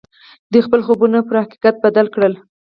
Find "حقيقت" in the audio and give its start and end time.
1.43-1.75